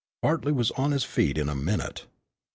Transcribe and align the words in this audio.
Bartley 0.23 0.51
was 0.51 0.71
on 0.71 0.93
his 0.93 1.03
feet 1.03 1.37
in 1.37 1.47
a 1.47 1.53
minute. 1.53 2.07